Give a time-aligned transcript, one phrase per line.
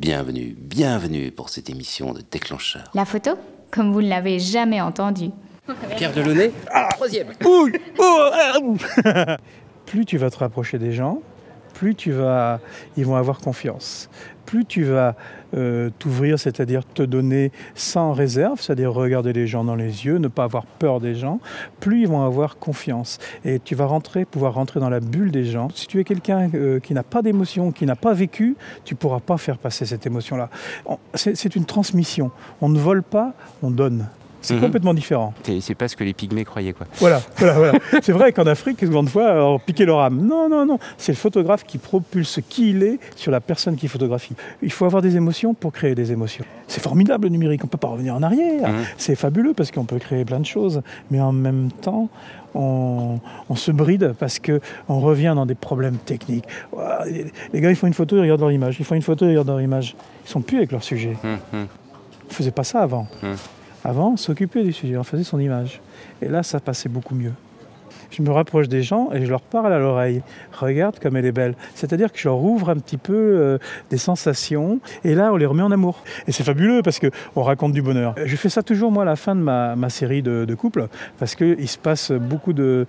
[0.00, 2.90] Bienvenue, bienvenue pour cette émission de Déclencheur.
[2.94, 3.32] La photo
[3.70, 5.26] Comme vous ne l'avez jamais entendu.
[5.98, 6.52] Pierre Delaunay
[6.92, 7.26] Troisième
[9.84, 11.20] plus tu vas te rapprocher des gens,
[11.80, 12.60] plus tu vas,
[12.98, 14.10] ils vont avoir confiance.
[14.44, 15.14] Plus tu vas
[15.56, 20.28] euh, t'ouvrir, c'est-à-dire te donner sans réserve, c'est-à-dire regarder les gens dans les yeux, ne
[20.28, 21.40] pas avoir peur des gens,
[21.78, 23.18] plus ils vont avoir confiance.
[23.46, 25.68] Et tu vas rentrer, pouvoir rentrer dans la bulle des gens.
[25.74, 28.98] Si tu es quelqu'un euh, qui n'a pas d'émotion, qui n'a pas vécu, tu ne
[28.98, 30.50] pourras pas faire passer cette émotion-là.
[30.84, 32.30] On- C'est c'est une transmission.
[32.60, 34.06] On ne vole pas, on donne.
[34.42, 34.60] C'est Mhm.
[34.60, 35.34] complètement différent.
[35.60, 36.86] C'est pas ce que les pygmées croyaient, quoi.
[36.98, 37.72] Voilà, voilà, voilà.
[38.02, 40.26] C'est vrai qu'en Afrique, souvent de fois, on piquait leur âme.
[40.26, 40.78] Non, non, non.
[40.98, 44.34] C'est le photographe qui propulse qui il est sur la personne qui photographie.
[44.62, 46.44] Il faut avoir des émotions pour créer des émotions.
[46.68, 48.68] C'est formidable le numérique, on ne peut pas revenir en arrière.
[48.68, 48.84] Mhm.
[48.96, 50.80] C'est fabuleux parce qu'on peut créer plein de choses.
[51.10, 52.08] Mais en même temps,
[52.54, 56.44] on, on se bride parce qu'on revient dans des problèmes techniques.
[57.52, 58.76] Les gars, ils font une photo, ils regardent leur image.
[58.78, 59.94] Ils font une photo, ils regardent leur image.
[60.26, 61.16] Ils sont plus avec leur sujet.
[61.24, 61.66] Hum, hum.
[62.28, 63.06] On faisait pas ça avant.
[63.84, 65.80] Avant, on s'occupait du sujet, on faisait son image.
[66.20, 67.32] Et là, ça passait beaucoup mieux.
[68.10, 70.22] Je me rapproche des gens et je leur parle à l'oreille.
[70.52, 71.54] Regarde comme elle est belle.
[71.74, 73.58] C'est-à-dire que je leur ouvre un petit peu euh,
[73.90, 76.02] des sensations et là, on les remet en amour.
[76.26, 78.14] Et c'est fabuleux parce qu'on raconte du bonheur.
[78.24, 80.88] Je fais ça toujours, moi, à la fin de ma, ma série de, de couple
[81.18, 82.86] parce qu'il se passe beaucoup de.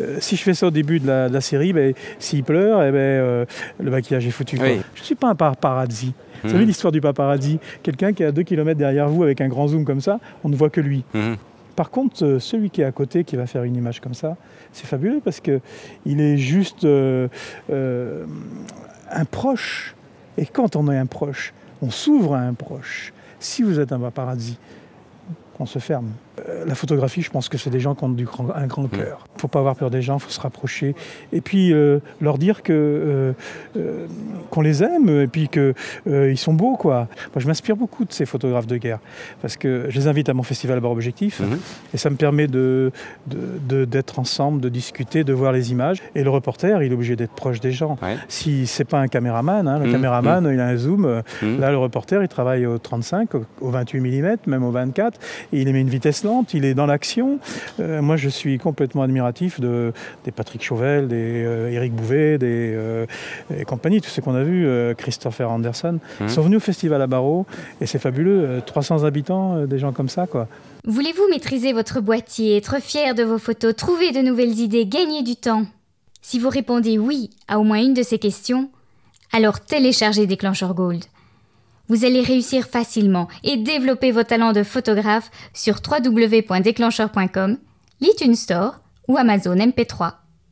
[0.00, 2.82] euh, si je fais ça au début de la, de la série, ben, s'il pleure,
[2.82, 3.44] eh ben, euh,
[3.80, 4.58] le maquillage est foutu.
[4.60, 4.80] Oui.
[4.94, 6.12] Je ne suis pas un paparazzi.
[6.42, 6.66] Vous savez Mhm.
[6.68, 7.58] l'histoire du paparazzi?
[7.82, 10.48] Quelqu'un qui est à 2 km derrière vous avec un grand zoom comme ça, on
[10.50, 11.04] ne voit que lui.
[11.14, 11.36] Hum.
[11.76, 14.36] Par contre, euh, celui qui est à côté, qui va faire une image comme ça,
[14.72, 15.60] c'est fabuleux parce que
[16.06, 17.28] il est juste euh,
[17.70, 18.26] euh,
[19.10, 19.94] un proche.
[20.38, 23.12] Et quand on est un proche, on s'ouvre à un proche.
[23.40, 24.58] Si vous êtes un paparazzi,
[25.60, 26.10] on se ferme.
[26.48, 28.86] Euh, la photographie, je pense que c'est des gens qui ont du grand- un grand
[28.88, 29.26] cœur.
[29.44, 30.94] Faut pas avoir peur des gens, il faut se rapprocher.
[31.30, 33.32] Et puis euh, leur dire que euh,
[33.76, 34.06] euh,
[34.48, 36.76] qu'on les aime et puis qu'ils sont beaux.
[36.76, 37.08] Quoi.
[37.34, 39.00] Moi, je m'inspire beaucoup de ces photographes de guerre
[39.42, 41.58] parce que je les invite à mon festival Bar Objectif Mhm.
[41.92, 42.90] et ça me permet de,
[43.26, 46.02] d'être ensemble, de discuter, de voir les images.
[46.14, 47.98] Et le reporter, il est obligé d'être proche des gens.
[48.02, 48.16] Ouais.
[48.28, 49.92] Si c'est pas un caméraman, hein, le Mhm.
[49.92, 51.22] caméraman, il a un zoom.
[51.42, 51.60] Mhm.
[51.60, 55.20] Là, le reporter, il travaille au 35, au, au 28 mm, même au 24.
[55.52, 57.38] Et il émet une vitesse lente, il est dans l'action.
[57.80, 59.92] Euh, moi, je suis complètement admiratif de,
[60.24, 63.06] des Patrick Chauvel, des euh, Éric Bouvet, des euh,
[63.54, 65.98] et compagnie, tous ceux qu'on a vus, euh, Christopher Anderson.
[66.20, 67.46] Ils sont venus au festival à Barreau
[67.80, 68.44] et c'est fabuleux.
[68.44, 70.48] euh, 300 habitants, euh, des gens comme ça, quoi.
[70.86, 75.36] Voulez-vous maîtriser votre boîtier, être fier de vos photos, trouver de nouvelles idées, gagner du
[75.36, 75.64] temps?
[76.22, 78.70] Si vous répondez oui à au moins une de ces questions,
[79.32, 81.04] alors téléchargez Déclencheur Gold.
[81.88, 87.58] Vous allez réussir facilement et développer vos talents de photographe sur www.déclencheur.com,
[88.00, 90.23] l'iTunes Store ou Amazon MP3.